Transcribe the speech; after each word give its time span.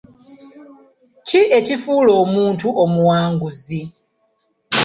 Ki 1.27 1.41
ekifuula 1.57 2.11
omuntu 2.23 2.67
omuwanguzi? 2.83 3.81